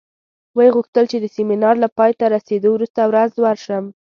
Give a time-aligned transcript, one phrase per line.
[0.57, 3.83] ویې غوښتل چې د سیمینار له پای ته رسېدو وروسته ورځ ورشم.